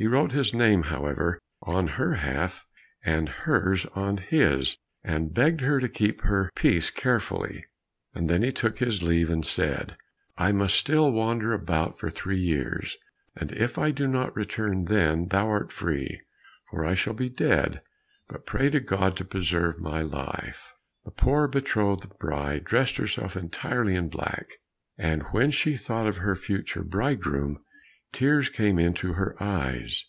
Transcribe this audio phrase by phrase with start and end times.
[0.00, 2.64] He wrote his name, however, on her half,
[3.04, 7.64] and hers on his, and begged her to keep her piece carefully,
[8.14, 9.96] and then he took his leave and said,
[10.36, 12.96] "I must still wander about for three years,
[13.34, 16.20] and if I do not return then, thou art free,
[16.70, 17.82] for I shall be dead.
[18.28, 20.74] But pray to God to preserve my life."
[21.04, 24.50] The poor betrothed bride dressed herself entirely in black,
[24.96, 27.64] and when she thought of her future bridegroom,
[28.10, 30.06] tears came into her eyes.